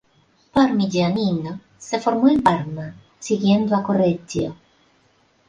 Parmigianino 0.51 1.59
se 1.77 1.99
formó 1.99 2.27
en 2.27 2.41
Parma, 2.41 2.95
siguiendo 3.19 3.75
a 3.75 3.83
Correggio. 3.83 4.55